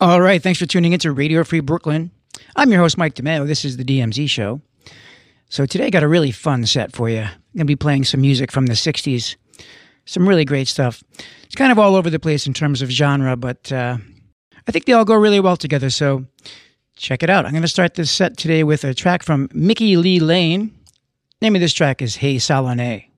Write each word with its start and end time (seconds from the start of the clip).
All 0.00 0.22
right. 0.22 0.42
Thanks 0.42 0.58
for 0.58 0.64
tuning 0.64 0.94
into 0.94 1.12
Radio 1.12 1.44
Free 1.44 1.60
Brooklyn. 1.60 2.10
I'm 2.56 2.70
your 2.70 2.80
host, 2.80 2.96
Mike 2.96 3.14
DeMeo. 3.16 3.46
This 3.46 3.66
is 3.66 3.76
the 3.76 3.84
DMZ 3.84 4.30
show. 4.30 4.62
So 5.50 5.66
today 5.66 5.88
I 5.88 5.90
got 5.90 6.02
a 6.02 6.08
really 6.08 6.30
fun 6.30 6.64
set 6.64 6.92
for 6.92 7.10
you. 7.10 7.18
I'm 7.20 7.28
going 7.54 7.58
to 7.58 7.64
be 7.66 7.76
playing 7.76 8.04
some 8.04 8.22
music 8.22 8.50
from 8.50 8.64
the 8.64 8.72
60s. 8.72 9.36
Some 10.06 10.26
really 10.26 10.46
great 10.46 10.68
stuff. 10.68 11.04
It's 11.44 11.54
kind 11.54 11.70
of 11.70 11.78
all 11.78 11.96
over 11.96 12.08
the 12.08 12.18
place 12.18 12.46
in 12.46 12.54
terms 12.54 12.80
of 12.80 12.88
genre, 12.88 13.36
but 13.36 13.70
uh, 13.70 13.98
I 14.66 14.72
think 14.72 14.86
they 14.86 14.94
all 14.94 15.04
go 15.04 15.16
really 15.16 15.38
well 15.38 15.58
together. 15.58 15.90
So 15.90 16.24
check 16.96 17.22
it 17.22 17.28
out. 17.28 17.44
I'm 17.44 17.52
going 17.52 17.60
to 17.60 17.68
start 17.68 17.92
this 17.92 18.10
set 18.10 18.38
today 18.38 18.64
with 18.64 18.84
a 18.84 18.94
track 18.94 19.22
from 19.22 19.50
Mickey 19.52 19.98
Lee 19.98 20.18
Lane. 20.18 20.74
Name 21.42 21.56
of 21.56 21.60
this 21.60 21.74
track 21.74 22.00
is 22.00 22.16
Hey 22.16 22.38
Salome. 22.38 23.10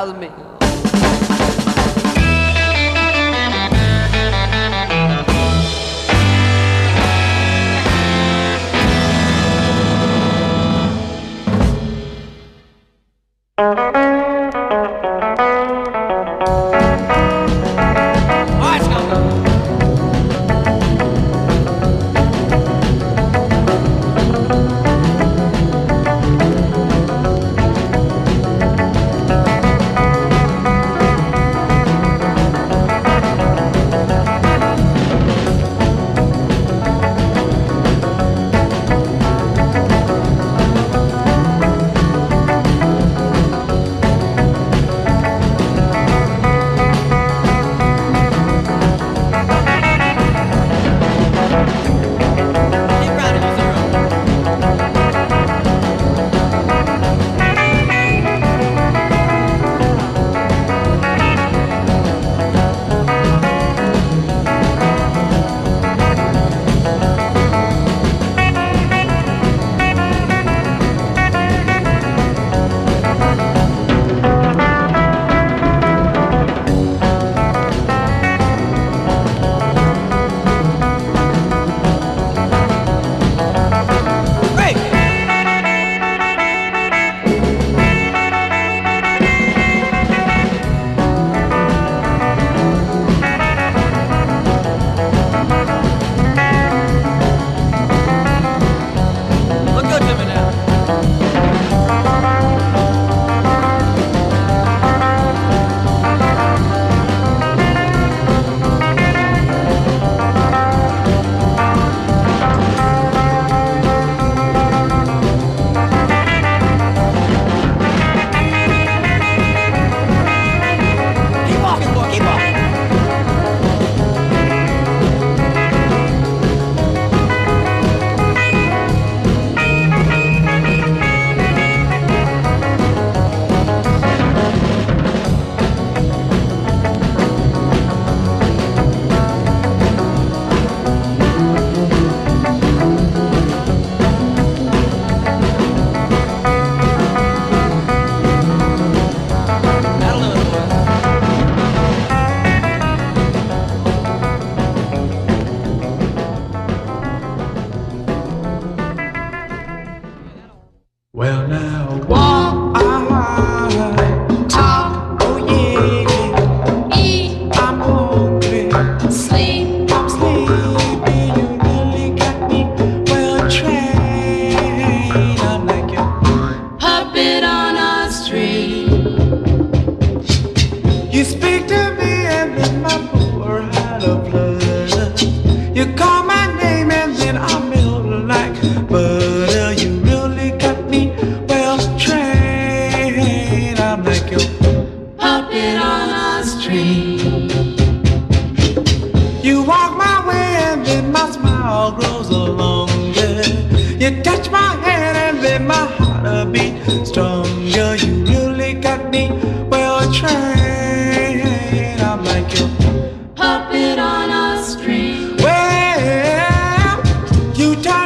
hazme. 0.00 0.59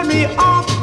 Me 0.07 0.27
off 0.37 0.74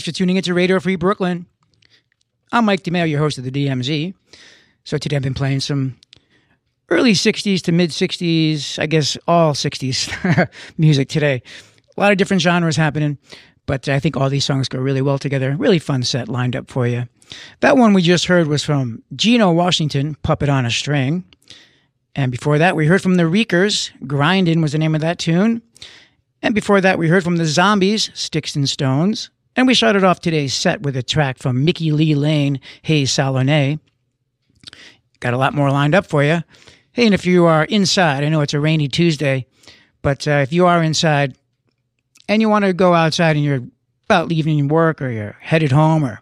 Thanks 0.00 0.16
for 0.16 0.16
tuning 0.16 0.36
into 0.36 0.54
Radio 0.54 0.80
Free 0.80 0.96
Brooklyn. 0.96 1.44
I'm 2.52 2.64
Mike 2.64 2.84
DeMeo, 2.84 3.06
your 3.06 3.18
host 3.18 3.36
of 3.36 3.44
the 3.44 3.50
DMZ. 3.50 4.14
So 4.82 4.96
today 4.96 5.16
I've 5.16 5.22
been 5.22 5.34
playing 5.34 5.60
some 5.60 5.98
early 6.88 7.12
60s 7.12 7.60
to 7.64 7.72
mid 7.72 7.90
60s, 7.90 8.78
I 8.78 8.86
guess 8.86 9.18
all 9.28 9.52
60s 9.52 10.48
music 10.78 11.10
today. 11.10 11.42
A 11.98 12.00
lot 12.00 12.12
of 12.12 12.16
different 12.16 12.40
genres 12.40 12.76
happening, 12.76 13.18
but 13.66 13.90
I 13.90 14.00
think 14.00 14.16
all 14.16 14.30
these 14.30 14.46
songs 14.46 14.70
go 14.70 14.78
really 14.78 15.02
well 15.02 15.18
together. 15.18 15.54
Really 15.58 15.78
fun 15.78 16.02
set 16.02 16.30
lined 16.30 16.56
up 16.56 16.70
for 16.70 16.86
you. 16.86 17.06
That 17.60 17.76
one 17.76 17.92
we 17.92 18.00
just 18.00 18.24
heard 18.24 18.46
was 18.46 18.64
from 18.64 19.02
Gino 19.14 19.52
Washington, 19.52 20.14
Puppet 20.22 20.48
on 20.48 20.64
a 20.64 20.70
String. 20.70 21.24
And 22.14 22.32
before 22.32 22.56
that, 22.56 22.74
we 22.74 22.86
heard 22.86 23.02
from 23.02 23.16
the 23.16 23.26
Reekers, 23.26 23.90
Grindin' 24.06 24.62
was 24.62 24.72
the 24.72 24.78
name 24.78 24.94
of 24.94 25.02
that 25.02 25.18
tune. 25.18 25.60
And 26.40 26.54
before 26.54 26.80
that, 26.80 26.98
we 26.98 27.08
heard 27.08 27.22
from 27.22 27.36
the 27.36 27.44
Zombies, 27.44 28.10
Sticks 28.14 28.56
and 28.56 28.66
Stones. 28.66 29.28
And 29.56 29.66
we 29.66 29.74
started 29.74 30.04
off 30.04 30.20
today's 30.20 30.54
set 30.54 30.82
with 30.82 30.96
a 30.96 31.02
track 31.02 31.38
from 31.38 31.64
Mickey 31.64 31.90
Lee 31.90 32.14
Lane, 32.14 32.60
Hey 32.82 33.04
Salone. 33.04 33.80
Got 35.18 35.34
a 35.34 35.38
lot 35.38 35.54
more 35.54 35.70
lined 35.70 35.94
up 35.94 36.06
for 36.06 36.22
you. 36.22 36.42
Hey, 36.92 37.04
and 37.04 37.14
if 37.14 37.26
you 37.26 37.46
are 37.46 37.64
inside, 37.64 38.24
I 38.24 38.28
know 38.28 38.40
it's 38.40 38.54
a 38.54 38.60
rainy 38.60 38.88
Tuesday, 38.88 39.46
but 40.02 40.26
uh, 40.26 40.42
if 40.42 40.52
you 40.52 40.66
are 40.66 40.82
inside 40.82 41.36
and 42.28 42.40
you 42.40 42.48
want 42.48 42.64
to 42.64 42.72
go 42.72 42.94
outside 42.94 43.36
and 43.36 43.44
you're 43.44 43.62
about 44.06 44.28
leaving 44.28 44.68
work 44.68 45.02
or 45.02 45.10
you're 45.10 45.36
headed 45.40 45.72
home 45.72 46.04
or 46.04 46.20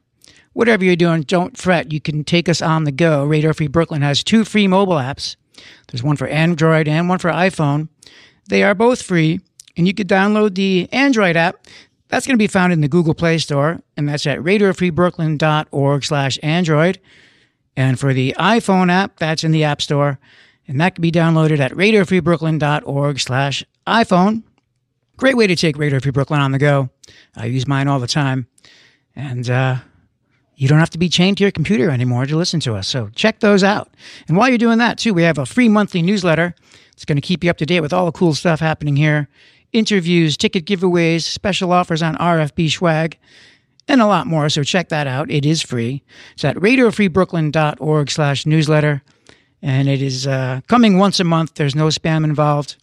whatever 0.55 0.85
you're 0.85 0.97
doing, 0.97 1.23
don't 1.23 1.57
fret. 1.57 1.93
You 1.93 2.01
can 2.01 2.25
take 2.25 2.49
us 2.49 2.61
on 2.61 2.85
the 2.85 2.93
go. 2.93 3.25
Radio 3.25 3.53
Free 3.53 3.69
Brooklyn 3.69 4.03
has 4.03 4.25
two 4.25 4.45
free 4.45 4.67
mobile 4.67 4.97
apps. 4.97 5.37
There's 5.87 6.03
one 6.03 6.17
for 6.17 6.27
Android 6.29 6.89
and 6.89 7.09
one 7.09 7.19
for 7.19 7.31
iPhone. 7.31 7.89
They 8.49 8.63
are 8.63 8.75
both 8.75 9.03
free, 9.03 9.41
and 9.77 9.87
you 9.87 9.95
can 9.95 10.07
download 10.07 10.55
the 10.55 10.89
Android 10.93 11.37
app. 11.37 11.67
That's 12.09 12.27
going 12.27 12.35
to 12.35 12.43
be 12.43 12.47
found 12.47 12.73
in 12.73 12.81
the 12.81 12.89
Google 12.89 13.15
Play 13.15 13.39
Store, 13.39 13.81
and 13.97 14.09
that's 14.09 14.27
at 14.27 14.39
radiofreebrooklyn.org 14.39 16.05
slash 16.05 16.39
Android. 16.43 16.99
And 17.77 18.01
for 18.01 18.13
the 18.13 18.35
iPhone 18.39 18.91
app, 18.91 19.19
that's 19.19 19.45
in 19.45 19.53
the 19.53 19.65
App 19.65 19.83
Store, 19.83 20.19
and 20.67 20.81
that 20.81 20.95
can 20.95 21.03
be 21.03 21.13
downloaded 21.13 21.61
at 21.61 21.73
radiofreebrooklyn.org 21.73 23.21
slash 23.21 23.65
iPhone. 23.87 24.43
Great 25.17 25.37
way 25.37 25.47
to 25.47 25.57
take 25.57 25.77
Radio 25.77 26.01
Free 26.01 26.11
Brooklyn 26.11 26.41
on 26.41 26.53
the 26.53 26.59
go. 26.59 26.91
I 27.37 27.47
use 27.47 27.67
mine 27.67 27.89
all 27.89 27.99
the 27.99 28.07
time. 28.07 28.47
And 29.15 29.51
uh, 29.51 29.77
you 30.55 30.69
don't 30.69 30.79
have 30.79 30.91
to 30.91 30.99
be 30.99 31.09
chained 31.09 31.39
to 31.39 31.45
your 31.45 31.51
computer 31.51 31.91
anymore 31.91 32.25
to 32.27 32.37
listen 32.37 32.61
to 32.61 32.75
us. 32.75 32.87
So 32.87 33.11
check 33.15 33.41
those 33.41 33.65
out. 33.65 33.93
And 34.29 34.37
while 34.37 34.49
you're 34.49 34.59
doing 34.59 34.79
that, 34.79 34.97
too, 34.99 35.13
we 35.13 35.25
have 35.25 35.39
a 35.39 35.47
free 35.47 35.69
monthly 35.69 36.03
newsletter. 36.03 36.55
It's 36.93 37.05
going 37.05 37.17
to 37.17 37.23
keep 37.23 37.43
you 37.43 37.51
up 37.51 37.59
to 37.59 37.67
date 37.67 37.81
with 37.81 37.93
all 37.93 38.07
the 38.07 38.13
cool 38.13 38.35
stuff 38.35 38.61
happening 38.61 38.97
here 38.97 39.29
interviews, 39.73 40.37
ticket 40.37 40.65
giveaways, 40.65 41.23
special 41.23 41.73
offers 41.73 42.03
on 42.03 42.17
RFB 42.17 42.71
swag, 42.71 43.19
and 43.87 44.01
a 44.01 44.07
lot 44.07 44.27
more. 44.27 44.49
So 44.49 44.63
check 44.63 44.89
that 44.91 45.07
out. 45.07 45.31
It 45.31 45.47
is 45.47 45.63
free. 45.63 46.03
It's 46.35 46.45
at 46.45 46.57
radiofreebrooklyn.org 46.57 48.11
slash 48.11 48.47
newsletter. 48.47 49.03
And 49.61 49.89
it 49.89 50.01
is 50.03 50.27
uh, 50.27 50.61
coming 50.69 50.99
once 50.99 51.19
a 51.19 51.25
month. 51.25 51.55
There's 51.55 51.75
no 51.75 51.87
spam 51.89 52.25
involved. 52.25 52.77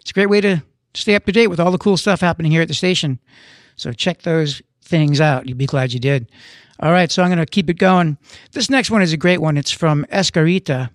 It's 0.00 0.10
a 0.10 0.14
great 0.14 0.30
way 0.30 0.40
to 0.40 0.62
stay 0.94 1.14
up 1.14 1.24
to 1.26 1.32
date 1.32 1.48
with 1.48 1.58
all 1.58 1.70
the 1.70 1.78
cool 1.78 1.96
stuff 1.96 2.20
happening 2.20 2.52
here 2.52 2.62
at 2.62 2.68
the 2.68 2.74
station. 2.74 3.18
So 3.74 3.92
check 3.92 4.22
those 4.22 4.62
things 4.82 5.20
out. 5.20 5.48
You'll 5.48 5.58
be 5.58 5.66
glad 5.66 5.92
you 5.92 6.00
did. 6.00 6.30
All 6.78 6.92
right, 6.92 7.10
so 7.10 7.22
I'm 7.22 7.30
going 7.30 7.38
to 7.38 7.46
keep 7.46 7.70
it 7.70 7.78
going. 7.78 8.18
This 8.52 8.70
next 8.70 8.90
one 8.90 9.02
is 9.02 9.12
a 9.12 9.16
great 9.16 9.40
one. 9.40 9.56
It's 9.56 9.70
from 9.70 10.04
Esquerita. 10.12 10.90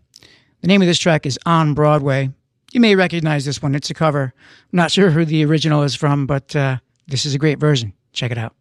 The 0.61 0.67
name 0.67 0.81
of 0.81 0.87
this 0.87 0.99
track 0.99 1.25
is 1.25 1.39
On 1.45 1.73
Broadway. 1.73 2.29
You 2.71 2.79
may 2.79 2.95
recognize 2.95 3.45
this 3.45 3.61
one. 3.61 3.75
It's 3.75 3.89
a 3.89 3.93
cover. 3.93 4.33
I'm 4.71 4.77
not 4.77 4.91
sure 4.91 5.09
who 5.09 5.25
the 5.25 5.43
original 5.45 5.83
is 5.83 5.93
from, 5.95 6.25
but 6.25 6.55
uh, 6.55 6.77
this 7.07 7.25
is 7.25 7.35
a 7.35 7.37
great 7.37 7.59
version. 7.59 7.93
Check 8.13 8.31
it 8.31 8.37
out. 8.37 8.55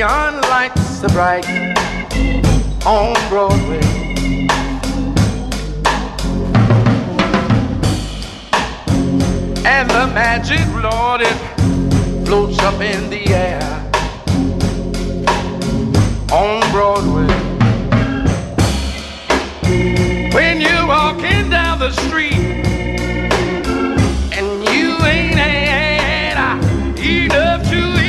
neon 0.00 0.40
lights 0.48 1.04
are 1.04 1.10
bright 1.10 1.44
on 2.86 3.12
Broadway. 3.28 3.82
And 9.66 9.90
the 9.90 10.06
magic, 10.14 10.66
Lord, 10.82 11.20
it 11.20 11.36
floats 12.26 12.58
up 12.60 12.80
in 12.80 13.10
the 13.10 13.28
air 13.28 13.60
on 16.32 16.62
Broadway. 16.72 17.28
When 20.32 20.62
you're 20.62 20.86
walking 20.86 21.50
down 21.50 21.78
the 21.78 21.90
street, 21.90 22.64
and 24.32 24.64
you 24.64 24.96
ain't 25.04 25.34
had 25.34 26.38
enough 26.98 27.68
to 27.68 27.99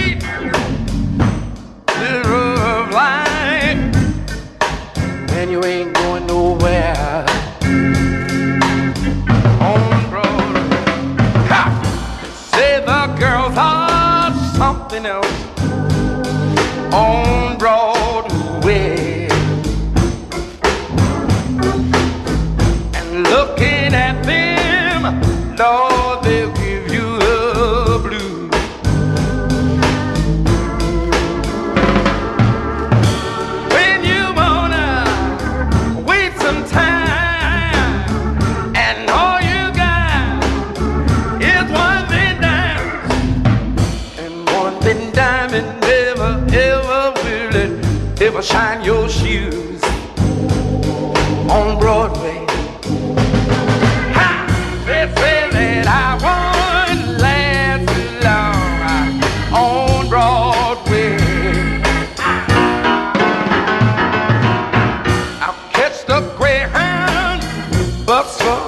up 68.22 68.28
for 68.28 68.61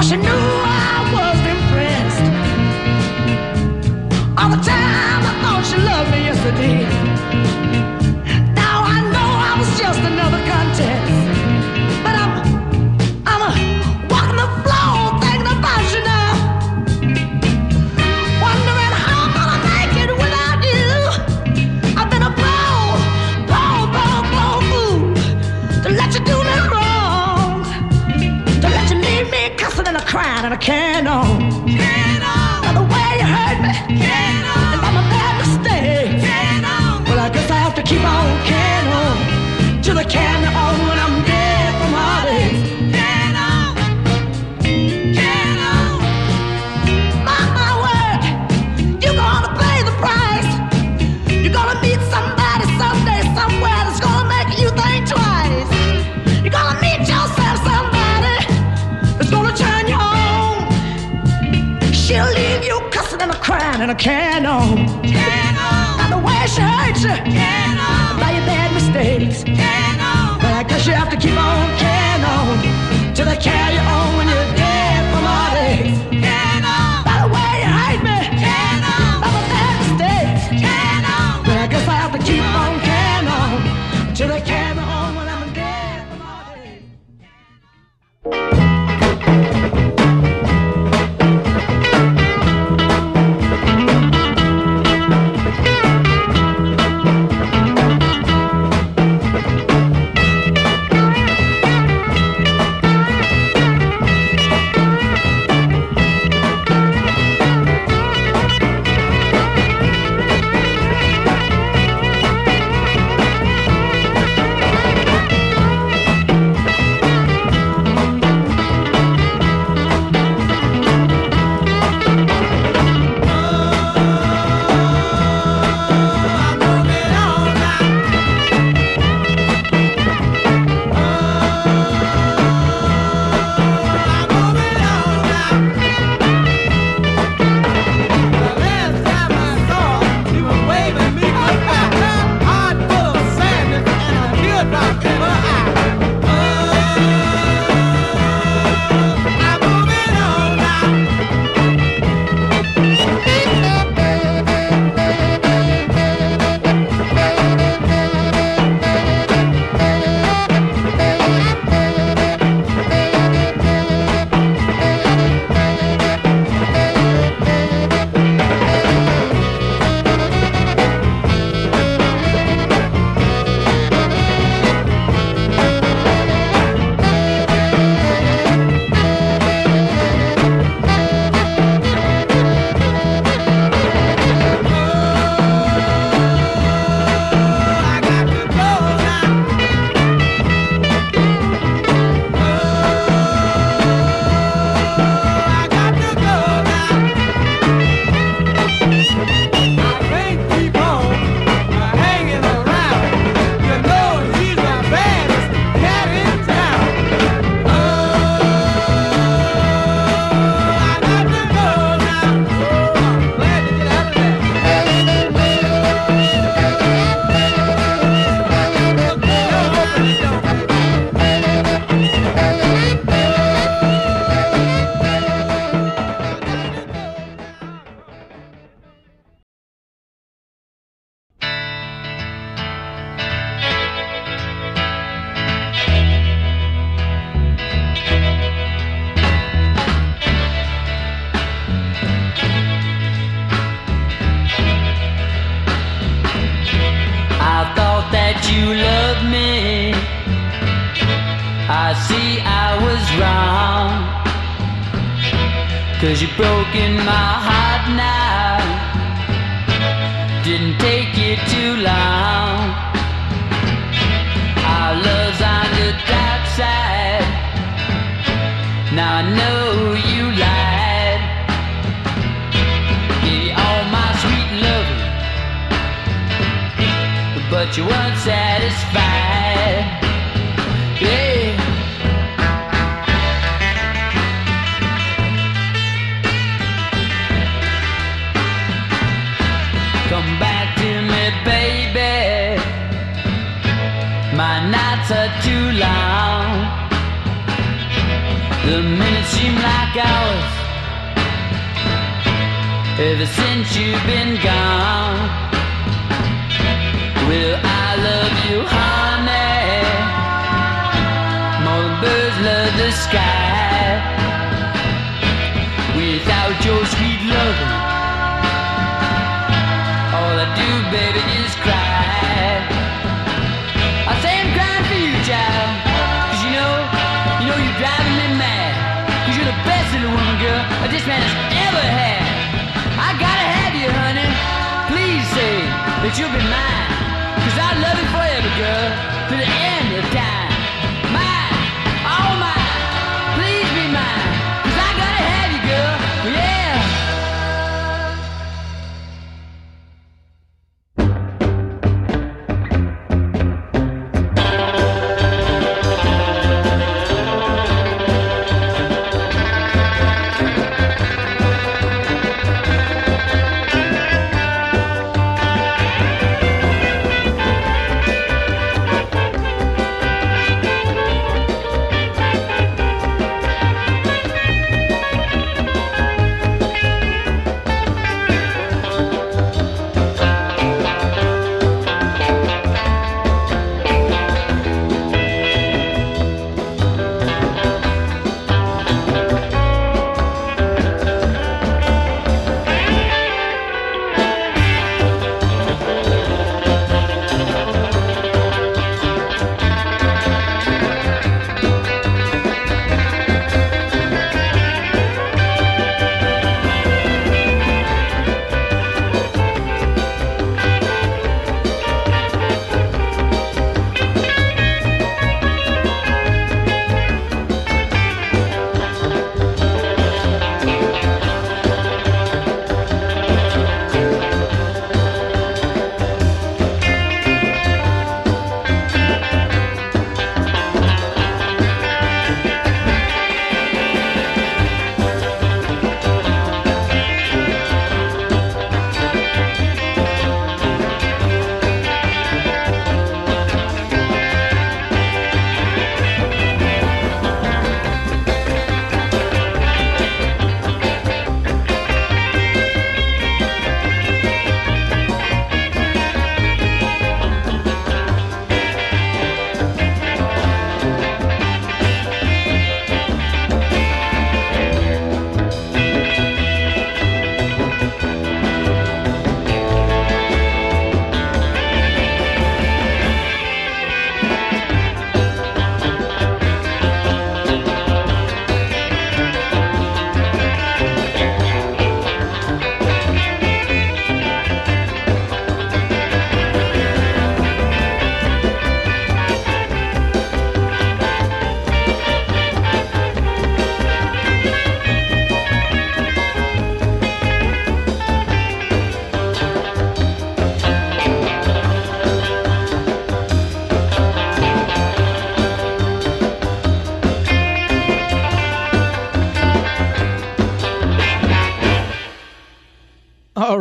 knew 0.00 0.30
I 0.30 0.39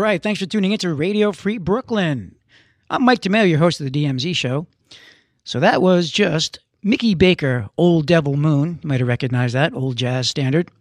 right. 0.10 0.24
Thanks 0.24 0.40
for 0.40 0.48
tuning 0.48 0.72
into 0.72 0.92
Radio 0.92 1.32
Free 1.32 1.60
Brooklyn. 1.60 2.34
I'm 2.90 3.06
Mike 3.06 3.22
DeMeo, 3.22 3.48
your 3.48 3.60
host 3.60 3.80
of 3.80 3.92
the 3.92 4.06
DMZ 4.06 4.36
show. 4.36 4.66
So 5.44 5.60
that 5.60 5.84
was 5.84 6.10
just 6.10 6.58
Mickey 6.82 7.14
Baker, 7.14 7.70
Old 7.78 8.08
Devil 8.08 8.36
Moon. 8.36 8.80
You 8.82 8.88
might 8.90 9.02
have 9.02 9.08
recognized 9.08 9.54
that, 9.54 9.76
old 9.76 9.98
jazz 9.98 10.28
standard. 10.28 10.72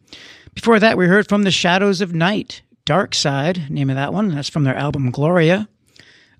Before 0.54 0.80
that, 0.80 0.96
we 0.96 1.08
heard 1.08 1.28
from 1.28 1.42
The 1.42 1.50
Shadows 1.50 2.00
of 2.00 2.14
Knight, 2.14 2.62
Dark 2.86 3.14
Side, 3.14 3.70
name 3.70 3.90
of 3.90 3.96
that 3.96 4.14
one. 4.14 4.34
That's 4.34 4.48
from 4.48 4.64
their 4.64 4.74
album 4.74 5.10
Gloria. 5.10 5.68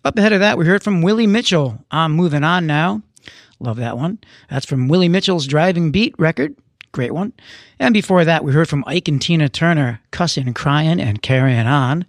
Up 0.03 0.16
ahead 0.16 0.33
of 0.33 0.40
that, 0.40 0.57
we 0.57 0.64
heard 0.64 0.83
from 0.83 1.03
Willie 1.03 1.27
Mitchell, 1.27 1.85
I'm 1.90 2.12
Moving 2.12 2.42
On 2.42 2.66
Now. 2.66 3.03
Love 3.61 3.77
that 3.77 3.98
one. 3.98 4.16
That's 4.48 4.64
from 4.64 4.88
Willie 4.88 5.11
Mitchell's 5.11 5.46
Driving 5.46 5.92
Beat 5.92 6.14
record. 6.18 6.57
Great 6.92 7.12
one. 7.12 7.35
And 7.79 7.92
before 7.92 8.24
that, 8.24 8.44
we 8.44 8.55
heard 8.55 8.70
from 8.70 8.83
Ike 8.87 9.09
and 9.09 9.20
Tina 9.20 9.51
Turner, 9.51 10.01
Cussing, 10.11 10.55
Crying, 10.55 10.98
and 10.98 11.20
Carrying 11.20 11.66
On. 11.66 12.07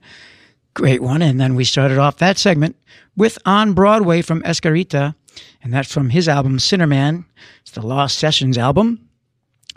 Great 0.79 1.01
one. 1.01 1.21
And 1.21 1.41
then 1.41 1.55
we 1.55 1.65
started 1.65 1.97
off 1.97 2.19
that 2.19 2.37
segment 2.37 2.77
with 3.17 3.37
On 3.45 3.73
Broadway 3.73 4.21
from 4.21 4.41
Esquerita, 4.43 5.13
and 5.61 5.73
that's 5.73 5.93
from 5.93 6.09
his 6.09 6.29
album 6.29 6.57
Sinnerman. 6.57 7.25
It's 7.63 7.71
the 7.71 7.81
Lost 7.81 8.17
Sessions 8.17 8.57
album. 8.57 9.09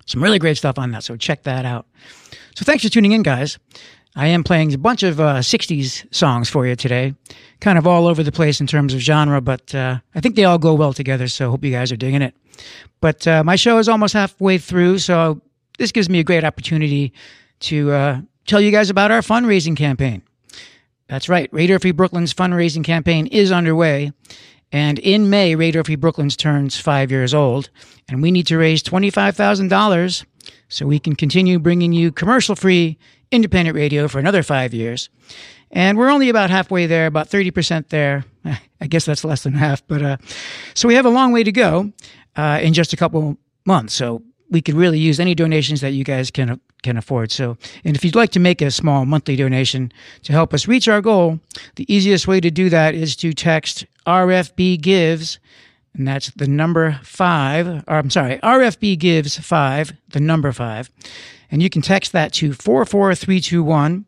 Some 0.06 0.22
really 0.22 0.38
great 0.38 0.58
stuff 0.58 0.78
on 0.78 0.92
that, 0.92 1.02
so 1.02 1.16
check 1.16 1.42
that 1.42 1.64
out. 1.64 1.88
So 2.54 2.64
thanks 2.64 2.84
for 2.84 2.88
tuning 2.88 3.10
in, 3.10 3.24
guys. 3.24 3.58
I 4.14 4.28
am 4.28 4.44
playing 4.44 4.72
a 4.74 4.78
bunch 4.78 5.02
of 5.02 5.18
uh, 5.18 5.40
60s 5.40 6.06
songs 6.14 6.48
for 6.48 6.68
you 6.68 6.76
today, 6.76 7.16
kind 7.60 7.78
of 7.78 7.86
all 7.88 8.06
over 8.06 8.22
the 8.22 8.30
place 8.30 8.60
in 8.60 8.68
terms 8.68 8.94
of 8.94 9.00
genre, 9.00 9.40
but 9.40 9.74
uh, 9.74 9.98
I 10.14 10.20
think 10.20 10.36
they 10.36 10.44
all 10.44 10.58
go 10.58 10.72
well 10.72 10.92
together, 10.92 11.26
so 11.26 11.50
hope 11.50 11.64
you 11.64 11.72
guys 11.72 11.90
are 11.90 11.96
digging 11.96 12.22
it. 12.22 12.36
But 13.00 13.26
uh, 13.26 13.42
my 13.42 13.56
show 13.56 13.78
is 13.78 13.88
almost 13.88 14.14
halfway 14.14 14.56
through, 14.56 14.98
so 14.98 15.42
this 15.78 15.90
gives 15.90 16.08
me 16.08 16.20
a 16.20 16.24
great 16.24 16.44
opportunity 16.44 17.12
to 17.58 17.90
uh, 17.90 18.20
tell 18.46 18.60
you 18.60 18.70
guys 18.70 18.88
about 18.88 19.10
our 19.10 19.20
fundraising 19.20 19.76
campaign. 19.76 20.22
That's 21.12 21.28
right. 21.28 21.50
Radio 21.52 21.78
Free 21.78 21.90
Brooklyn's 21.90 22.32
fundraising 22.32 22.82
campaign 22.82 23.26
is 23.26 23.52
underway. 23.52 24.12
And 24.72 24.98
in 24.98 25.28
May, 25.28 25.54
Radio 25.54 25.82
Free 25.82 25.94
Brooklyn's 25.94 26.38
turns 26.38 26.80
five 26.80 27.10
years 27.10 27.34
old. 27.34 27.68
And 28.08 28.22
we 28.22 28.30
need 28.30 28.46
to 28.46 28.56
raise 28.56 28.82
$25,000 28.82 30.24
so 30.70 30.86
we 30.86 30.98
can 30.98 31.14
continue 31.14 31.58
bringing 31.58 31.92
you 31.92 32.12
commercial 32.12 32.56
free 32.56 32.96
independent 33.30 33.76
radio 33.76 34.08
for 34.08 34.20
another 34.20 34.42
five 34.42 34.72
years. 34.72 35.10
And 35.70 35.98
we're 35.98 36.08
only 36.08 36.30
about 36.30 36.48
halfway 36.48 36.86
there, 36.86 37.04
about 37.04 37.28
30% 37.28 37.90
there. 37.90 38.24
I 38.80 38.86
guess 38.86 39.04
that's 39.04 39.22
less 39.22 39.42
than 39.42 39.52
half. 39.52 39.86
But 39.86 40.02
uh, 40.02 40.16
so 40.72 40.88
we 40.88 40.94
have 40.94 41.04
a 41.04 41.10
long 41.10 41.30
way 41.30 41.44
to 41.44 41.52
go 41.52 41.92
uh, 42.36 42.58
in 42.62 42.72
just 42.72 42.94
a 42.94 42.96
couple 42.96 43.36
months. 43.66 43.92
So 43.92 44.22
we 44.52 44.60
could 44.60 44.74
really 44.74 44.98
use 44.98 45.18
any 45.18 45.34
donations 45.34 45.80
that 45.80 45.92
you 45.92 46.04
guys 46.04 46.30
can 46.30 46.60
can 46.82 46.96
afford. 46.96 47.32
So, 47.32 47.56
and 47.84 47.96
if 47.96 48.04
you'd 48.04 48.14
like 48.14 48.30
to 48.32 48.40
make 48.40 48.60
a 48.60 48.70
small 48.70 49.06
monthly 49.06 49.34
donation 49.34 49.92
to 50.24 50.32
help 50.32 50.52
us 50.52 50.68
reach 50.68 50.88
our 50.88 51.00
goal, 51.00 51.40
the 51.76 51.92
easiest 51.92 52.28
way 52.28 52.40
to 52.40 52.50
do 52.50 52.68
that 52.68 52.94
is 52.94 53.16
to 53.16 53.32
text 53.32 53.86
RFB 54.06 54.80
gives, 54.80 55.38
and 55.94 56.06
that's 56.06 56.30
the 56.30 56.46
number 56.46 57.00
five. 57.02 57.66
Or, 57.88 57.96
I'm 57.96 58.10
sorry, 58.10 58.38
RFB 58.38 58.98
gives 58.98 59.38
five, 59.38 59.92
the 60.10 60.20
number 60.20 60.52
five, 60.52 60.90
and 61.50 61.62
you 61.62 61.70
can 61.70 61.82
text 61.82 62.12
that 62.12 62.32
to 62.34 62.52
four 62.52 62.84
four 62.84 63.14
three 63.14 63.40
two 63.40 63.62
one, 63.62 64.04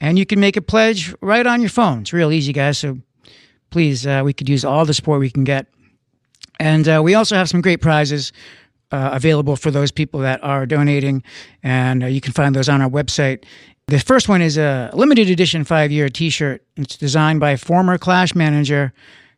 and 0.00 0.18
you 0.18 0.24
can 0.24 0.38
make 0.38 0.56
a 0.56 0.62
pledge 0.62 1.12
right 1.20 1.46
on 1.46 1.60
your 1.60 1.70
phone. 1.70 2.02
It's 2.02 2.12
real 2.12 2.32
easy, 2.32 2.52
guys. 2.52 2.78
So 2.78 2.98
please, 3.70 4.06
uh, 4.06 4.22
we 4.24 4.32
could 4.32 4.48
use 4.48 4.64
all 4.64 4.84
the 4.84 4.94
support 4.94 5.20
we 5.20 5.30
can 5.30 5.44
get. 5.44 5.66
And 6.60 6.86
uh, 6.86 7.00
we 7.02 7.14
also 7.14 7.36
have 7.36 7.48
some 7.48 7.62
great 7.62 7.80
prizes 7.80 8.32
uh, 8.92 9.10
available 9.12 9.56
for 9.56 9.70
those 9.70 9.90
people 9.90 10.20
that 10.20 10.42
are 10.42 10.66
donating, 10.66 11.22
and 11.62 12.02
uh, 12.02 12.06
you 12.06 12.20
can 12.20 12.32
find 12.32 12.54
those 12.54 12.68
on 12.68 12.80
our 12.80 12.90
website. 12.90 13.44
The 13.86 13.98
first 13.98 14.28
one 14.28 14.40
is 14.40 14.56
a 14.56 14.90
limited 14.92 15.30
edition 15.30 15.64
five 15.64 15.90
year 15.90 16.08
t 16.08 16.30
shirt. 16.30 16.64
It's 16.76 16.96
designed 16.96 17.40
by 17.40 17.56
former 17.56 17.98
Clash 17.98 18.34
manager 18.34 18.92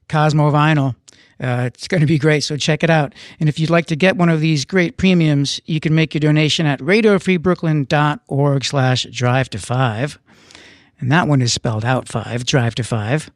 Cosmo 0.08 0.50
Vinyl. 0.50 0.94
Uh, 1.40 1.64
it's 1.66 1.88
going 1.88 2.00
to 2.00 2.06
be 2.06 2.18
great, 2.18 2.44
so 2.44 2.56
check 2.56 2.84
it 2.84 2.90
out. 2.90 3.14
And 3.40 3.48
if 3.48 3.58
you'd 3.58 3.70
like 3.70 3.86
to 3.86 3.96
get 3.96 4.16
one 4.16 4.28
of 4.28 4.40
these 4.40 4.64
great 4.64 4.96
premiums, 4.96 5.60
you 5.64 5.80
can 5.80 5.94
make 5.94 6.14
your 6.14 6.20
donation 6.20 6.66
at 6.66 6.78
radiofreebrooklyn.org 6.80 8.64
slash 8.64 9.04
drive 9.10 9.50
to 9.50 9.58
five. 9.58 10.18
And 11.00 11.10
that 11.10 11.26
one 11.26 11.42
is 11.42 11.52
spelled 11.52 11.84
out 11.84 12.06
five, 12.06 12.44
drive 12.44 12.76
to 12.76 12.84
five. 12.84 13.28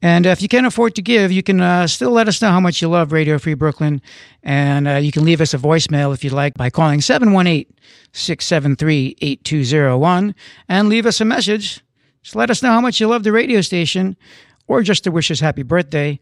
And 0.00 0.26
if 0.26 0.40
you 0.40 0.48
can't 0.48 0.66
afford 0.66 0.94
to 0.94 1.02
give, 1.02 1.32
you 1.32 1.42
can 1.42 1.60
uh, 1.60 1.86
still 1.88 2.12
let 2.12 2.28
us 2.28 2.40
know 2.40 2.50
how 2.50 2.60
much 2.60 2.80
you 2.80 2.88
love 2.88 3.10
Radio 3.10 3.38
Free 3.38 3.54
Brooklyn. 3.54 4.00
And 4.42 4.86
uh, 4.86 4.94
you 4.94 5.10
can 5.10 5.24
leave 5.24 5.40
us 5.40 5.54
a 5.54 5.58
voicemail 5.58 6.14
if 6.14 6.22
you'd 6.22 6.32
like 6.32 6.54
by 6.54 6.70
calling 6.70 7.00
718 7.00 7.66
673 8.12 9.16
8201 9.20 10.34
and 10.68 10.88
leave 10.88 11.06
us 11.06 11.20
a 11.20 11.24
message. 11.24 11.82
Just 12.22 12.36
let 12.36 12.50
us 12.50 12.62
know 12.62 12.70
how 12.70 12.80
much 12.80 13.00
you 13.00 13.08
love 13.08 13.24
the 13.24 13.32
radio 13.32 13.60
station 13.60 14.16
or 14.68 14.82
just 14.82 15.04
to 15.04 15.10
wish 15.10 15.30
us 15.30 15.40
happy 15.40 15.62
birthday. 15.62 16.20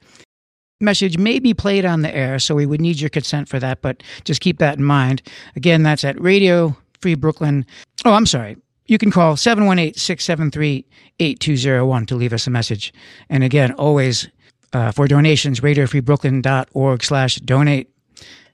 Message 0.81 1.17
may 1.19 1.39
be 1.39 1.55
played 1.55 1.85
on 1.87 2.03
the 2.03 2.15
air, 2.15 2.39
so 2.39 2.55
we 2.55 2.67
would 2.67 2.81
need 2.81 3.01
your 3.01 3.09
consent 3.09 3.49
for 3.49 3.59
that, 3.59 3.81
but 3.81 4.03
just 4.25 4.43
keep 4.43 4.59
that 4.59 4.77
in 4.77 4.85
mind. 4.85 5.23
Again, 5.55 5.83
that's 5.83 6.05
at 6.05 6.21
Radio 6.21 6.77
Free 7.01 7.15
Brooklyn. 7.15 7.65
Oh, 8.05 8.13
I'm 8.13 8.27
sorry. 8.27 8.57
You 8.87 8.99
can 8.99 9.11
call 9.11 9.37
718 9.37 9.95
673 9.95 10.87
8201 11.19 12.07
to 12.07 12.17
leave 12.17 12.33
us 12.33 12.47
a 12.47 12.51
message. 12.51 12.93
And 13.29 13.43
again, 13.43 13.73
always 13.73 14.29
uh, 14.73 14.93
for 14.93 15.09
donations, 15.09 15.61
radiofreebrooklyn.org 15.61 17.03
slash 17.03 17.37
donate. 17.37 17.91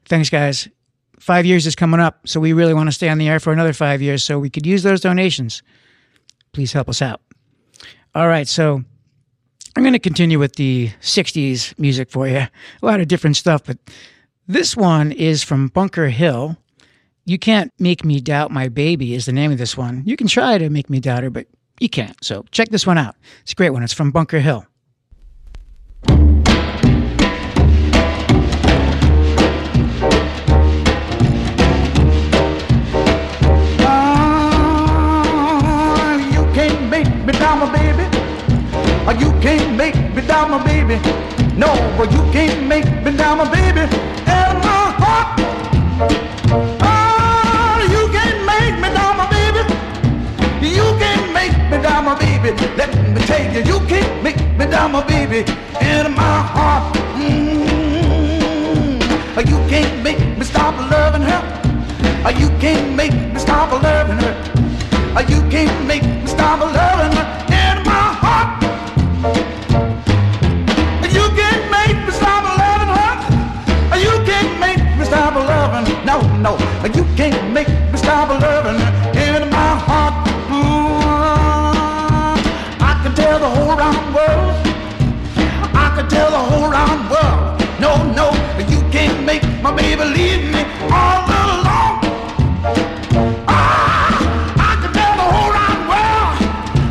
Thanks, 0.07 0.31
guys. 0.31 0.68
Five 1.18 1.47
years 1.47 1.66
is 1.66 1.77
coming 1.77 2.01
up, 2.01 2.27
so 2.27 2.40
we 2.40 2.53
really 2.53 2.75
want 2.75 2.88
to 2.88 2.92
stay 2.92 3.09
on 3.09 3.18
the 3.18 3.29
air 3.29 3.38
for 3.38 3.53
another 3.53 3.73
five 3.73 4.03
years, 4.03 4.25
so 4.25 4.38
we 4.38 4.51
could 4.51 4.66
use 4.66 4.83
those 4.83 5.01
donations. 5.01 5.62
Please 6.53 6.73
help 6.73 6.88
us 6.88 7.01
out. 7.01 7.21
All 8.14 8.27
right, 8.27 8.49
so 8.49 8.83
I'm 9.77 9.83
going 9.83 9.92
to 9.92 9.99
continue 9.99 10.38
with 10.38 10.57
the 10.57 10.90
60s 11.01 11.79
music 11.79 12.11
for 12.11 12.27
you. 12.27 12.38
A 12.38 12.51
lot 12.83 13.01
of 13.01 13.09
different 13.09 13.37
stuff, 13.37 13.62
but 13.64 13.79
this 14.49 14.77
one 14.77 15.12
is 15.12 15.42
from 15.42 15.68
Bunker 15.68 16.09
Hill. 16.09 16.57
You 17.24 17.38
Can't 17.38 17.72
Make 17.78 18.04
Me 18.04 18.20
Doubt 18.20 18.50
My 18.50 18.68
Baby 18.68 19.14
is 19.14 19.26
the 19.26 19.32
name 19.32 19.52
of 19.52 19.58
this 19.58 19.76
one. 19.76 20.02
You 20.04 20.16
can 20.16 20.26
try 20.26 20.58
to 20.58 20.68
make 20.68 20.90
me 20.90 20.98
doubt 20.98 21.22
her, 21.22 21.30
but 21.30 21.46
you 21.78 21.88
can't. 21.88 22.16
So 22.24 22.44
check 22.50 22.70
this 22.70 22.85
one 22.85 22.98
out. 22.98 23.14
It's 23.42 23.52
a 23.52 23.54
great 23.54 23.70
one. 23.70 23.85
It's 23.85 23.92
from 23.92 24.11
Bunker 24.11 24.40
Hill. 24.40 24.66
You 39.20 39.30
can't 39.40 39.76
make 39.76 40.14
me 40.14 40.22
down, 40.22 40.50
my 40.50 40.62
baby. 40.64 40.94
No, 41.56 41.74
but 41.96 42.11
you 42.12 42.18
can't 42.32 42.66
make 42.66 42.85
me 43.04 43.16
down, 43.16 43.38
my 43.38 43.50
baby. 43.50 43.80
And 44.26 44.58
my 44.58 44.94
heart. 44.98 46.41
Me 51.72 51.82
down, 51.82 52.04
my 52.04 52.14
baby. 52.18 52.50
Let 52.76 52.90
me 53.14 53.20
tell 53.24 53.42
you, 53.54 53.62
you 53.70 53.78
can't 53.87 54.22
make 54.22 54.37
me 54.58 54.66
down, 54.66 54.92
my 54.92 55.02
baby. 55.06 55.40
In 55.80 56.12
my 56.14 56.37
heart. 56.54 56.94
Mm, 57.16 58.50
you 59.50 59.58
can't 59.70 60.02
make 60.04 60.20
me 60.38 60.44
stop 60.44 60.74
loving 60.90 61.22
her. 61.22 61.42
You 62.40 62.48
can't 62.61 62.94
make 62.94 63.14
me 63.32 63.38
stop 63.38 63.72
loving 63.82 64.18
her. 64.18 64.35
You 65.32 65.40
can't 65.50 65.87
make 65.87 66.04
me 66.04 66.26
stop 66.26 66.61
loving 66.61 67.16
her 67.18 67.26
in 67.62 67.76
my 67.90 68.04
heart. 68.22 68.48
You 71.16 71.26
can't 71.38 71.64
make 71.76 71.98
me 72.06 72.12
stop 72.20 72.44
loving 72.61 72.92
her. 72.98 73.14
You 74.04 74.14
can't 74.28 74.52
make 74.61 74.82
me 74.98 75.04
stop 75.04 75.35
loving. 75.35 75.87
No, 76.04 76.16
no. 76.46 76.52
You 76.96 77.04
can't 77.16 77.52
make 77.52 77.68
me 77.68 77.96
stop 77.96 78.28
loving 78.28 78.78
her 78.80 78.91
round 83.92 84.14
world. 84.14 84.55
I 85.74 85.92
can 85.96 86.09
tell 86.09 86.31
the 86.31 86.38
whole 86.38 86.68
round 86.70 87.11
world. 87.11 87.61
No, 87.81 87.92
no, 88.12 88.31
you 88.72 88.81
can't 88.90 89.24
make 89.24 89.42
my 89.62 89.74
baby 89.74 90.05
leave 90.05 90.44
me 90.52 90.62
all 90.90 91.24
alone. 91.42 92.00
Ah, 93.48 94.16
I 94.70 94.72
can 94.83 94.92
tell 94.92 95.14
the 95.16 95.26
whole 95.35 95.52
round 95.59 95.83
world 95.92 96.37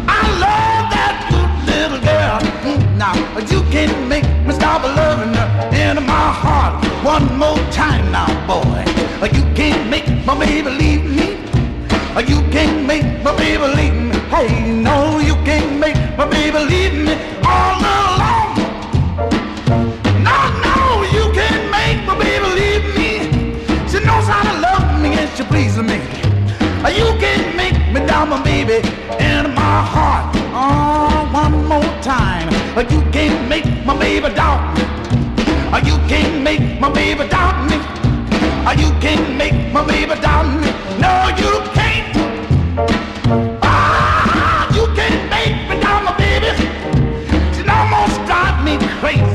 I 0.08 0.22
love 0.46 0.86
that 0.96 1.14
good 1.32 1.52
little 1.72 2.02
girl. 2.10 2.40
Mm, 2.68 2.98
Now 2.98 3.16
you 3.52 3.62
can't 3.72 4.08
make 4.08 4.26
me 4.46 4.54
stop 4.54 4.84
loving 4.84 5.34
her 5.34 5.50
in 5.76 5.96
my 6.06 6.28
heart. 6.44 6.84
One 7.04 7.28
more 7.38 7.58
time 7.72 8.12
now, 8.12 8.30
boy. 8.48 8.86
You 9.34 9.44
can't 9.56 9.90
make 9.90 10.08
my 10.26 10.38
baby 10.38 10.70
leave 10.72 11.06
me. 11.06 11.38
You 12.28 12.42
can't 12.52 12.86
make 12.86 13.06
my 13.24 13.36
baby 13.38 13.68
leave 13.80 13.94
me. 13.96 14.18
Hey, 14.30 14.72
no, 14.72 15.20
you 15.20 15.36
can't 15.46 15.80
make 15.80 15.96
my 16.18 16.26
baby 16.30 16.60
leave 16.60 16.94
me 16.94 17.14
all 17.44 17.80
alone. 17.80 18.56
No, 20.28 20.38
no, 20.66 21.04
you 21.16 21.32
can't 21.34 21.64
make 21.72 22.06
my 22.06 22.18
baby 22.18 22.48
leave 22.60 22.86
me. 22.98 23.12
She 23.90 24.00
knows 24.06 24.28
how 24.28 24.44
to 24.44 24.54
love 24.62 25.02
me 25.02 25.10
and 25.14 25.30
she 25.38 25.44
pleases 25.44 25.84
me. 25.84 26.00
You 26.98 27.08
can't 27.20 27.56
make 27.56 27.78
me 27.94 28.06
down, 28.06 28.30
my 28.30 28.44
baby, 28.44 28.78
in 29.20 29.54
my 29.54 29.78
heart. 29.94 30.36
Oh, 30.54 31.30
one 31.32 31.66
more 31.68 31.94
time. 32.02 32.50
You 32.90 33.02
can't 33.12 33.48
make 33.48 33.66
my 33.86 33.98
baby 33.98 34.30
doubt 34.34 34.76
me. 34.76 34.84
You 35.90 35.98
can't 36.10 36.44
make 36.44 36.80
my 36.80 36.90
baby 36.92 37.28
doubt 37.30 37.70
me. 37.70 37.78
You 38.82 38.90
can't 39.00 39.38
make 39.38 39.72
my 39.74 39.86
baby 39.86 40.16
doubt 40.22 40.48
me. 40.62 40.70
No, 41.00 41.14
you 41.42 41.52
can't. 41.74 43.11
Drive 49.02 49.31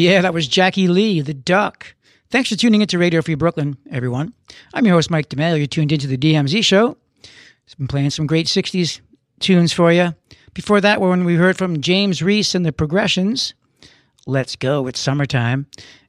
yeah, 0.00 0.22
that 0.22 0.32
was 0.32 0.48
Jackie 0.48 0.88
Lee, 0.88 1.20
the 1.20 1.34
duck. 1.34 1.94
Thanks 2.30 2.48
for 2.48 2.56
tuning 2.56 2.80
into 2.80 2.98
Radio 2.98 3.20
Free 3.20 3.34
Brooklyn, 3.34 3.76
everyone. 3.90 4.32
I'm 4.72 4.86
your 4.86 4.94
host, 4.94 5.10
Mike 5.10 5.28
DeMail. 5.28 5.58
You're 5.58 5.66
tuned 5.66 5.92
into 5.92 6.06
the 6.06 6.16
DMZ 6.16 6.64
show. 6.64 6.96
It's 7.64 7.74
been 7.74 7.86
playing 7.86 8.08
some 8.08 8.26
great 8.26 8.46
60s 8.46 9.00
tunes 9.40 9.74
for 9.74 9.92
you. 9.92 10.14
Before 10.54 10.80
that, 10.80 11.02
when 11.02 11.24
we 11.24 11.34
heard 11.34 11.58
from 11.58 11.82
James 11.82 12.22
Reese 12.22 12.54
and 12.54 12.64
the 12.64 12.72
Progressions, 12.72 13.52
Let's 14.26 14.56
Go, 14.56 14.86
It's 14.86 14.98
Summertime. 14.98 15.66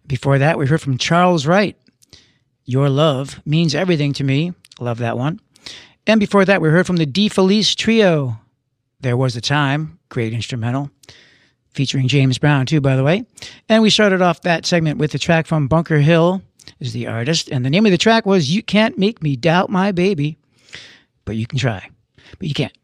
Before 0.07 0.37
that, 0.37 0.57
we 0.57 0.67
heard 0.67 0.81
from 0.81 0.97
Charles 0.97 1.45
Wright, 1.45 1.75
Your 2.63 2.87
Love 2.87 3.41
Means 3.45 3.75
Everything 3.75 4.13
to 4.13 4.23
Me. 4.23 4.53
Love 4.79 4.99
that 4.99 5.17
one. 5.17 5.41
And 6.07 6.19
before 6.19 6.45
that, 6.45 6.61
we 6.61 6.69
heard 6.69 6.87
from 6.87 6.97
the 6.97 7.05
Dee 7.05 7.27
Felice 7.27 7.75
Trio, 7.75 8.37
There 9.01 9.17
Was 9.17 9.35
a 9.35 9.41
Time, 9.41 9.99
great 10.07 10.31
instrumental 10.31 10.91
featuring 11.73 12.07
James 12.07 12.37
Brown 12.37 12.65
too, 12.65 12.81
by 12.81 12.95
the 12.95 13.03
way. 13.03 13.25
And 13.69 13.81
we 13.81 13.89
started 13.89 14.21
off 14.21 14.41
that 14.41 14.65
segment 14.65 14.97
with 14.97 15.11
the 15.11 15.19
track 15.19 15.47
from 15.47 15.67
Bunker 15.67 15.99
Hill, 15.99 16.41
is 16.79 16.93
the 16.93 17.07
artist, 17.07 17.49
and 17.49 17.65
the 17.65 17.69
name 17.69 17.85
of 17.85 17.91
the 17.91 17.97
track 17.97 18.25
was 18.25 18.53
"You 18.53 18.61
Can't 18.61 18.97
Make 18.97 19.21
Me 19.21 19.35
Doubt 19.35 19.69
My 19.69 19.91
Baby," 19.91 20.37
but 21.25 21.35
you 21.35 21.47
can 21.47 21.59
try, 21.59 21.89
but 22.37 22.47
you 22.47 22.53
can't. 22.53 22.75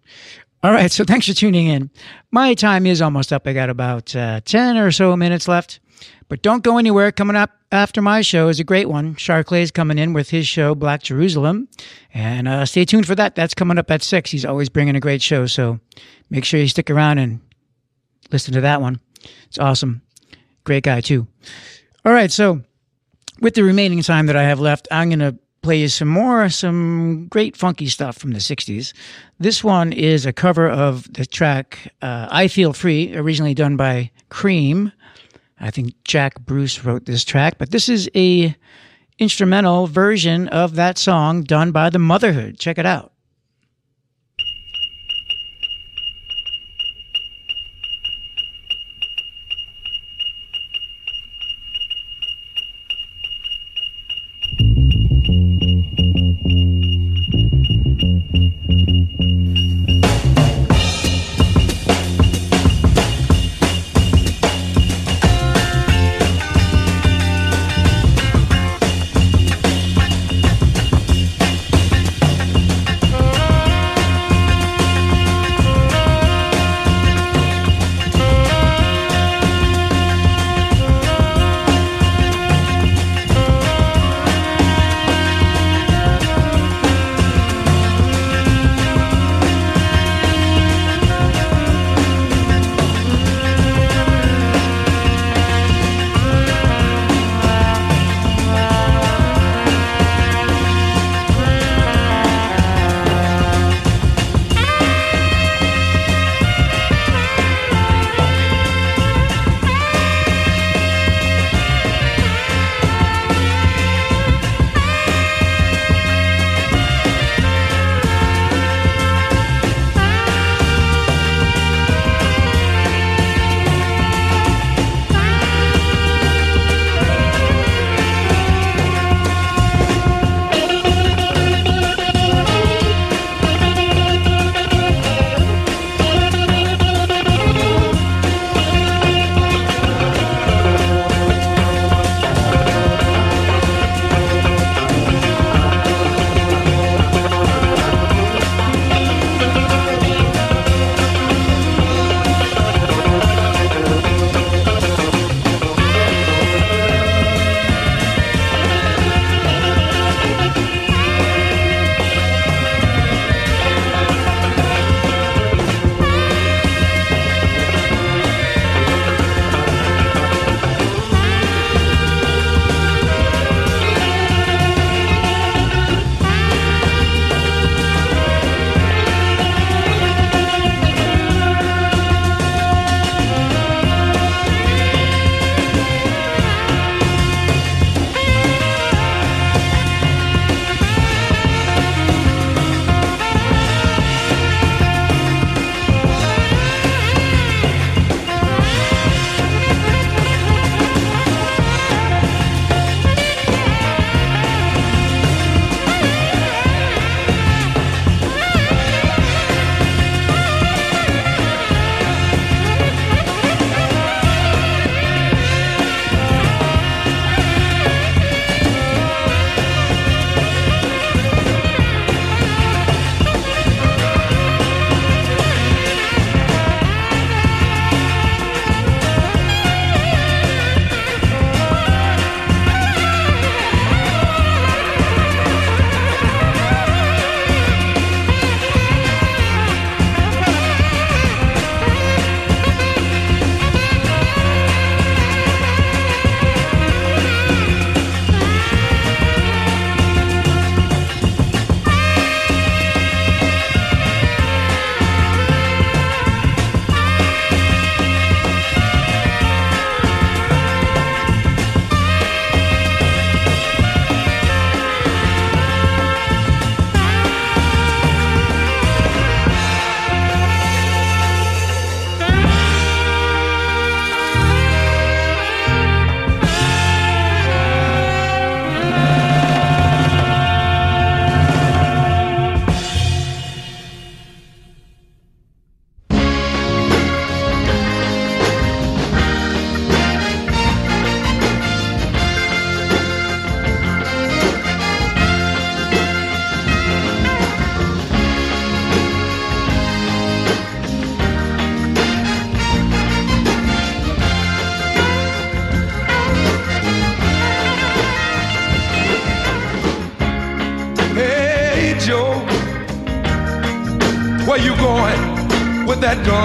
All 0.63 0.71
right, 0.71 0.91
so 0.91 1.03
thanks 1.07 1.27
for 1.27 1.33
tuning 1.33 1.67
in. 1.67 1.89
My 2.31 2.53
time 2.53 2.85
is 2.85 3.01
almost 3.01 3.31
up. 3.31 3.47
I 3.47 3.53
got 3.53 3.69
about 3.69 4.15
uh, 4.15 4.41
ten 4.41 4.77
or 4.77 4.91
so 4.91 5.15
minutes 5.15 5.47
left, 5.47 5.79
but 6.29 6.41
don't 6.41 6.63
go 6.63 6.77
anywhere. 6.77 7.11
Coming 7.11 7.35
up 7.35 7.51
after 7.71 8.01
my 8.01 8.21
show 8.21 8.47
is 8.47 8.59
a 8.59 8.63
great 8.63 8.89
one. 8.89 9.15
Charclay's 9.15 9.71
coming 9.71 9.97
in 9.97 10.13
with 10.13 10.29
his 10.29 10.47
show 10.47 10.73
Black 10.75 11.03
Jerusalem, 11.03 11.67
and 12.13 12.47
uh, 12.47 12.65
stay 12.65 12.85
tuned 12.85 13.05
for 13.05 13.15
that. 13.15 13.35
That's 13.35 13.53
coming 13.53 13.77
up 13.77 13.91
at 13.91 14.03
six. 14.03 14.31
He's 14.31 14.45
always 14.45 14.69
bringing 14.69 14.95
a 14.95 14.99
great 14.99 15.21
show, 15.21 15.45
so 15.45 15.79
make 16.29 16.45
sure 16.45 16.59
you 16.59 16.67
stick 16.67 16.89
around 16.89 17.19
and 17.19 17.41
listen 18.31 18.53
to 18.53 18.61
that 18.61 18.81
one. 18.81 18.99
It's 19.47 19.59
awesome. 19.59 20.01
Great 20.63 20.83
guy, 20.83 21.01
too. 21.01 21.27
All 22.05 22.13
right, 22.13 22.31
so 22.31 22.61
with 23.39 23.53
the 23.55 23.63
remaining 23.63 24.01
time 24.01 24.25
that 24.27 24.35
I 24.35 24.43
have 24.43 24.59
left, 24.59 24.87
I'm 24.91 25.09
going 25.09 25.19
to 25.19 25.37
play 25.61 25.81
you 25.81 25.87
some 25.87 26.07
more, 26.07 26.49
some 26.49 27.27
great 27.29 27.57
funky 27.57 27.87
stuff 27.87 28.17
from 28.17 28.31
the 28.31 28.39
60s. 28.39 28.93
This 29.39 29.63
one 29.63 29.91
is 29.91 30.25
a 30.25 30.33
cover 30.33 30.69
of 30.69 31.11
the 31.11 31.25
track 31.25 31.93
uh, 32.01 32.27
I 32.31 32.47
Feel 32.47 32.73
Free, 32.73 33.15
originally 33.15 33.53
done 33.53 33.75
by 33.75 34.11
Cream. 34.29 34.91
I 35.59 35.71
think 35.71 35.93
Jack 36.03 36.39
Bruce 36.41 36.83
wrote 36.85 37.05
this 37.05 37.25
track, 37.25 37.57
but 37.57 37.71
this 37.71 37.89
is 37.89 38.09
a 38.15 38.55
instrumental 39.19 39.87
version 39.87 40.47
of 40.49 40.75
that 40.75 40.97
song 40.97 41.43
done 41.43 41.71
by 41.71 41.89
the 41.89 41.99
Motherhood. 41.99 42.59
Check 42.59 42.77
it 42.77 42.85
out. 42.85 43.11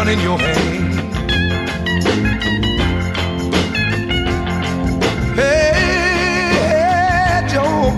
Gun 0.04 0.12
in 0.12 0.20
your 0.20 0.38
hand. 0.38 0.94
Hey, 5.36 5.72
hey, 6.66 7.46
Joe, 7.52 7.96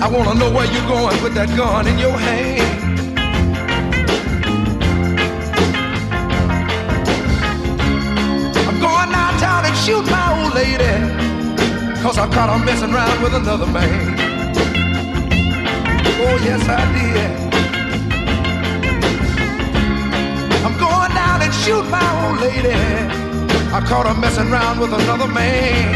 I 0.00 0.08
wanna 0.08 0.38
know 0.38 0.50
where 0.52 0.66
you're 0.72 0.86
going 0.86 1.20
with 1.22 1.34
that 1.34 1.48
gun 1.56 1.88
in 1.88 1.98
your 1.98 2.16
hand. 2.16 3.18
I'm 8.68 8.78
going 8.80 9.10
downtown 9.10 9.64
and 9.66 9.76
shoot 9.84 10.04
my 10.16 10.26
old 10.38 10.54
lady, 10.54 10.94
cause 12.02 12.18
I 12.18 12.28
caught 12.32 12.50
her 12.56 12.64
messing 12.64 12.94
around 12.94 13.20
with 13.20 13.34
another 13.34 13.66
man. 13.66 14.14
Oh, 16.26 16.36
yes, 16.44 16.68
I 16.68 16.80
did. 16.92 17.43
Shoot 21.64 21.84
my 21.88 22.26
old 22.26 22.40
lady. 22.42 22.74
I 23.72 23.80
caught 23.88 24.06
her 24.06 24.20
messing 24.20 24.52
around 24.52 24.80
with 24.80 24.92
another 24.92 25.26
man. 25.26 25.94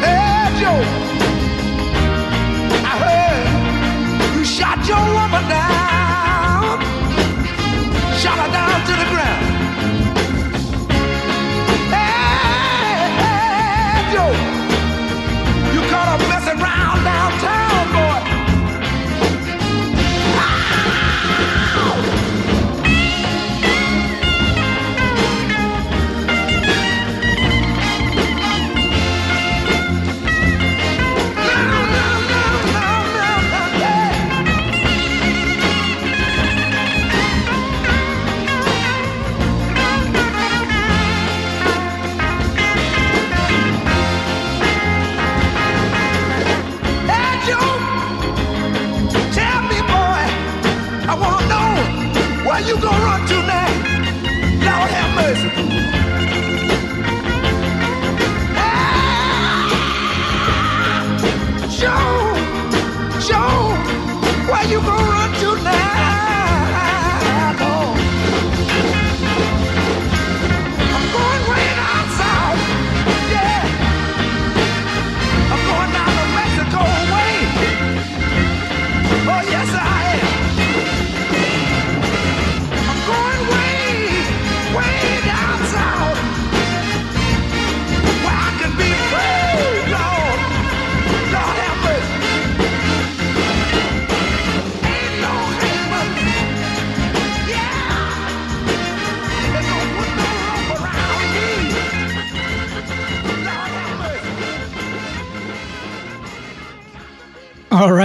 Hey, 0.00 0.46
Joe, 0.60 0.80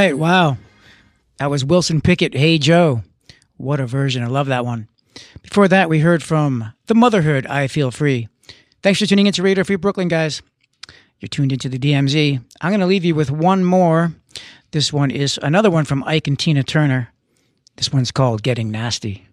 right, 0.04 0.18
wow. 0.18 0.58
That 1.38 1.50
was 1.50 1.64
Wilson 1.64 2.02
Pickett, 2.02 2.36
Hey 2.36 2.58
Joe. 2.58 3.04
What 3.56 3.80
a 3.80 3.88
version. 3.88 4.22
I 4.24 4.28
love 4.28 4.48
that 4.48 4.66
one. 4.66 4.90
Before 5.42 5.68
that, 5.68 5.90
we 5.90 6.00
heard 6.00 6.22
from 6.22 6.74
The 6.88 6.96
Motherhood, 6.96 7.46
I 7.48 7.68
Feel 7.68 7.90
Free. 7.90 8.28
Thanks 8.82 9.00
for 9.00 9.06
tuning 9.06 9.28
into 9.28 9.44
Radio 9.44 9.64
Free 9.64 9.78
Brooklyn, 9.78 10.10
guys. 10.10 10.42
You're 11.20 11.30
tuned 11.30 11.54
into 11.54 11.70
the 11.70 11.80
DMZ. 11.80 12.44
I'm 12.60 12.72
going 12.72 12.82
to 12.82 12.86
leave 12.86 13.06
you 13.06 13.16
with 13.16 13.32
one 13.32 13.64
more. 13.64 14.14
This 14.72 14.92
one 14.92 15.10
is 15.10 15.40
another 15.42 15.72
one 15.72 15.86
from 15.86 16.04
Ike 16.04 16.28
and 16.28 16.38
Tina 16.38 16.64
Turner. 16.64 17.14
This 17.78 17.94
one's 17.94 18.12
called 18.12 18.44
Getting 18.44 18.72
Nasty. 18.72 19.28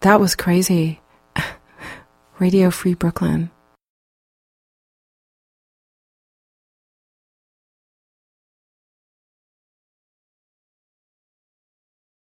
That 0.00 0.18
was 0.18 0.34
crazy. 0.34 1.00
Radio 2.38 2.70
Free 2.70 2.94
Brooklyn. 2.94 3.50